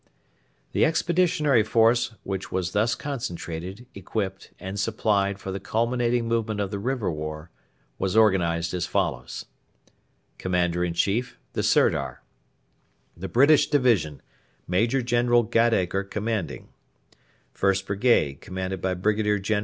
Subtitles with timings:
[0.71, 6.71] The Expeditionary Force which was thus concentrated, equipped, and supplied for the culminating moment of
[6.71, 7.51] the River War,
[7.99, 9.45] was organised as follows:
[10.39, 12.23] Commander in Chief: THE SIRDAR
[13.15, 14.23] The British Division:
[14.67, 16.69] MAJOR GENERAL GATACRE Commanding
[17.55, 19.59] 1st Brigade 2nd Brigade BRIGADIER GEN.